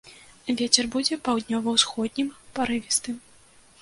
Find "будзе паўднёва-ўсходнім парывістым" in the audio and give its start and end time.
0.95-3.15